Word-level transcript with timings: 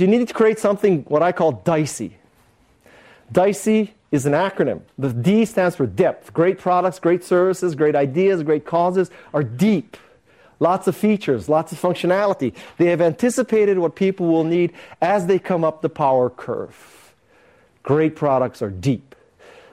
you 0.00 0.06
need 0.06 0.26
to 0.26 0.34
create 0.34 0.58
something 0.58 1.02
what 1.04 1.22
I 1.22 1.32
call 1.32 1.52
DICEE. 1.52 2.16
DICEE 3.32 3.92
is 4.10 4.26
an 4.26 4.32
acronym. 4.32 4.82
The 4.98 5.12
D 5.12 5.44
stands 5.44 5.76
for 5.76 5.86
depth. 5.86 6.32
Great 6.32 6.58
products, 6.58 6.98
great 6.98 7.22
services, 7.22 7.74
great 7.74 7.94
ideas, 7.94 8.42
great 8.42 8.64
causes 8.64 9.10
are 9.32 9.42
deep. 9.42 9.96
Lots 10.58 10.86
of 10.86 10.96
features, 10.96 11.48
lots 11.48 11.72
of 11.72 11.80
functionality. 11.80 12.54
They 12.76 12.86
have 12.86 13.00
anticipated 13.00 13.78
what 13.78 13.94
people 13.94 14.26
will 14.26 14.44
need 14.44 14.72
as 15.00 15.26
they 15.26 15.38
come 15.38 15.64
up 15.64 15.80
the 15.80 15.88
power 15.88 16.28
curve. 16.28 17.14
Great 17.82 18.14
products 18.14 18.60
are 18.60 18.70
deep. 18.70 19.14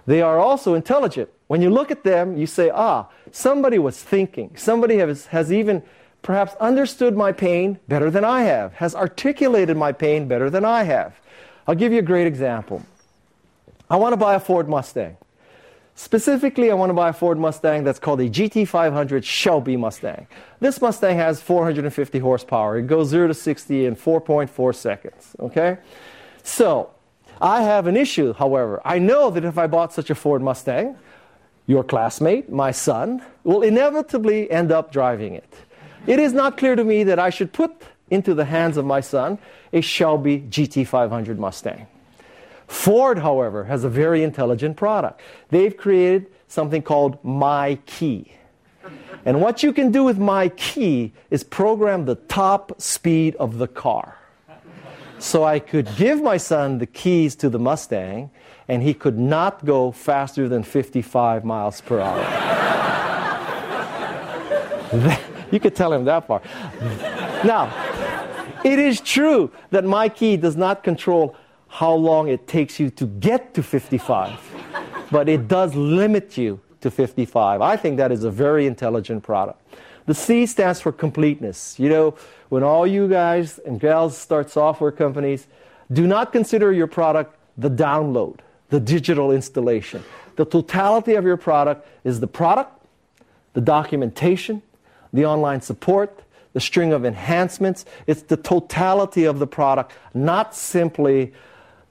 They 0.05 0.21
are 0.21 0.39
also 0.39 0.75
intelligent. 0.75 1.29
When 1.47 1.61
you 1.61 1.69
look 1.69 1.91
at 1.91 2.03
them, 2.03 2.37
you 2.37 2.47
say, 2.47 2.69
ah, 2.73 3.07
somebody 3.31 3.79
was 3.79 4.01
thinking. 4.01 4.55
Somebody 4.55 4.97
has, 4.97 5.25
has 5.27 5.51
even 5.51 5.83
perhaps 6.27 6.55
understood 6.59 7.15
my 7.15 7.31
pain 7.31 7.79
better 7.87 8.11
than 8.11 8.25
I 8.25 8.41
have, 8.41 8.73
has 8.73 8.93
articulated 8.93 9.77
my 9.77 9.93
pain 9.93 10.27
better 10.27 10.49
than 10.49 10.65
I 10.65 10.83
have. 10.83 11.15
I'll 11.65 11.73
give 11.73 11.93
you 11.93 11.99
a 11.99 12.09
great 12.13 12.27
example. 12.27 12.85
I 13.89 13.95
want 13.95 14.11
to 14.11 14.17
buy 14.17 14.35
a 14.35 14.39
Ford 14.41 14.67
Mustang. 14.67 15.15
Specifically, 15.95 16.69
I 16.69 16.73
want 16.73 16.89
to 16.89 16.93
buy 16.93 17.09
a 17.09 17.13
Ford 17.13 17.39
Mustang 17.39 17.85
that's 17.85 17.97
called 17.97 18.19
a 18.19 18.29
GT500 18.29 19.23
Shelby 19.23 19.77
Mustang. 19.77 20.27
This 20.59 20.81
Mustang 20.81 21.15
has 21.15 21.41
450 21.41 22.19
horsepower. 22.19 22.77
It 22.77 22.87
goes 22.87 23.07
0 23.07 23.29
to 23.29 23.33
60 23.33 23.85
in 23.85 23.95
4.4 23.95 24.75
seconds. 24.75 25.33
Okay? 25.39 25.77
So, 26.43 26.89
I 27.39 27.61
have 27.61 27.87
an 27.87 27.95
issue, 27.95 28.33
however. 28.33 28.81
I 28.83 28.99
know 28.99 29.29
that 29.29 29.45
if 29.45 29.57
I 29.57 29.67
bought 29.67 29.93
such 29.93 30.09
a 30.09 30.15
Ford 30.15 30.41
Mustang, 30.41 30.97
your 31.67 31.85
classmate, 31.85 32.49
my 32.51 32.71
son, 32.71 33.23
will 33.45 33.61
inevitably 33.61 34.51
end 34.51 34.73
up 34.73 34.91
driving 34.91 35.33
it. 35.33 35.53
It 36.05 36.19
is 36.19 36.33
not 36.33 36.57
clear 36.57 36.75
to 36.75 36.83
me 36.83 37.03
that 37.03 37.19
I 37.19 37.29
should 37.29 37.51
put 37.53 37.71
into 38.09 38.33
the 38.33 38.45
hands 38.45 38.77
of 38.77 38.85
my 38.85 39.01
son 39.01 39.39
a 39.73 39.81
Shelby 39.81 40.41
GT500 40.49 41.37
Mustang. 41.37 41.87
Ford, 42.67 43.19
however, 43.19 43.65
has 43.65 43.83
a 43.83 43.89
very 43.89 44.23
intelligent 44.23 44.77
product. 44.77 45.21
They've 45.49 45.75
created 45.75 46.27
something 46.47 46.81
called 46.81 47.21
MyKey. 47.23 48.31
And 49.25 49.41
what 49.41 49.63
you 49.63 49.73
can 49.73 49.91
do 49.91 50.03
with 50.03 50.17
MyKey 50.17 51.11
is 51.29 51.43
program 51.43 52.05
the 52.05 52.15
top 52.15 52.79
speed 52.81 53.35
of 53.35 53.57
the 53.57 53.67
car. 53.67 54.17
So 55.19 55.43
I 55.43 55.59
could 55.59 55.89
give 55.97 56.21
my 56.21 56.37
son 56.37 56.77
the 56.77 56.85
keys 56.85 57.35
to 57.37 57.49
the 57.49 57.59
Mustang, 57.59 58.29
and 58.67 58.83
he 58.83 58.93
could 58.93 59.17
not 59.17 59.65
go 59.65 59.91
faster 59.91 60.47
than 60.47 60.63
55 60.63 61.43
miles 61.43 61.81
per 61.81 61.99
hour. 61.99 62.23
you 65.51 65.59
could 65.59 65.75
tell 65.75 65.93
him 65.93 66.05
that 66.05 66.27
part. 66.27 66.43
Now, 67.43 67.71
it 68.63 68.79
is 68.79 68.99
true 69.01 69.51
that 69.71 69.83
MyKey 69.83 70.39
does 70.39 70.55
not 70.55 70.83
control 70.83 71.35
how 71.67 71.93
long 71.93 72.27
it 72.27 72.47
takes 72.47 72.79
you 72.79 72.89
to 72.91 73.05
get 73.05 73.53
to 73.53 73.63
55, 73.63 74.39
but 75.11 75.29
it 75.29 75.47
does 75.47 75.75
limit 75.75 76.37
you 76.37 76.59
to 76.81 76.89
55. 76.89 77.61
I 77.61 77.75
think 77.75 77.97
that 77.97 78.11
is 78.11 78.23
a 78.23 78.31
very 78.31 78.65
intelligent 78.65 79.23
product. 79.23 79.61
The 80.05 80.13
C 80.13 80.45
stands 80.45 80.79
for 80.79 80.91
completeness. 80.91 81.77
You 81.77 81.89
know, 81.89 82.15
when 82.49 82.63
all 82.63 82.87
you 82.87 83.07
guys 83.07 83.59
and 83.59 83.79
gals 83.79 84.17
start 84.17 84.49
software 84.49 84.91
companies, 84.91 85.47
do 85.91 86.07
not 86.07 86.31
consider 86.31 86.71
your 86.71 86.87
product 86.87 87.37
the 87.57 87.69
download, 87.69 88.39
the 88.69 88.79
digital 88.79 89.31
installation. 89.31 90.03
The 90.35 90.45
totality 90.45 91.15
of 91.15 91.25
your 91.25 91.37
product 91.37 91.87
is 92.03 92.19
the 92.19 92.27
product, 92.27 92.85
the 93.53 93.61
documentation, 93.61 94.61
the 95.17 95.25
online 95.25 95.61
support, 95.61 96.21
the 96.53 96.59
string 96.59 96.93
of 96.93 97.03
enhancements. 97.03 97.85
It's 98.05 98.21
the 98.21 98.37
totality 98.37 99.25
of 99.25 99.39
the 99.39 99.47
product, 99.47 99.93
not 100.13 100.55
simply 100.55 101.33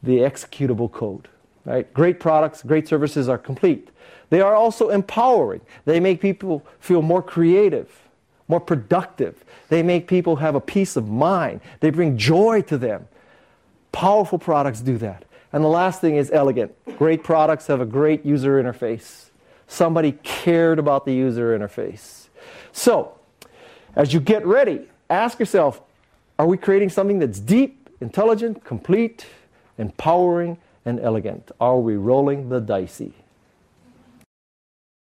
the 0.02 0.18
executable 0.18 0.90
code. 0.90 1.28
Right? 1.64 1.92
Great 1.92 2.20
products, 2.20 2.62
great 2.62 2.86
services 2.86 3.28
are 3.28 3.36
complete. 3.36 3.88
They 4.30 4.40
are 4.40 4.54
also 4.54 4.90
empowering. 4.90 5.60
They 5.84 5.98
make 5.98 6.20
people 6.20 6.64
feel 6.78 7.02
more 7.02 7.20
creative, 7.20 7.90
more 8.46 8.60
productive. 8.60 9.44
They 9.68 9.82
make 9.82 10.06
people 10.06 10.36
have 10.36 10.54
a 10.54 10.60
peace 10.60 10.94
of 10.94 11.08
mind. 11.08 11.60
They 11.80 11.90
bring 11.90 12.16
joy 12.16 12.62
to 12.62 12.78
them. 12.78 13.08
Powerful 13.90 14.38
products 14.38 14.80
do 14.80 14.98
that. 14.98 15.24
And 15.52 15.64
the 15.64 15.68
last 15.68 16.00
thing 16.00 16.14
is 16.14 16.30
elegant. 16.30 16.72
Great 16.96 17.24
products 17.24 17.66
have 17.66 17.80
a 17.80 17.86
great 17.86 18.24
user 18.24 18.62
interface. 18.62 19.30
Somebody 19.66 20.12
cared 20.22 20.78
about 20.78 21.06
the 21.06 21.12
user 21.12 21.58
interface. 21.58 22.28
So, 22.70 23.16
as 23.96 24.12
you 24.12 24.20
get 24.20 24.46
ready, 24.46 24.82
ask 25.10 25.40
yourself 25.40 25.80
are 26.38 26.46
we 26.46 26.58
creating 26.58 26.90
something 26.90 27.18
that's 27.18 27.40
deep, 27.40 27.88
intelligent, 28.00 28.62
complete, 28.62 29.26
empowering, 29.78 30.58
and 30.84 31.00
elegant? 31.00 31.50
Are 31.58 31.78
we 31.78 31.96
rolling 31.96 32.50
the 32.50 32.60
DICEE? 32.60 33.14